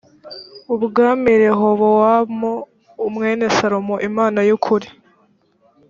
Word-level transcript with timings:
ubwami 0.73 1.31
rehobowamu 1.41 2.51
mwene 3.15 3.45
salomo 3.57 3.95
imana 4.09 4.39
y 4.47 4.51
ukuri 4.57 4.87